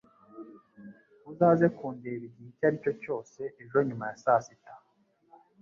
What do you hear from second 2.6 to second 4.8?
ari cyo cyose ejo nyuma ya saa sita.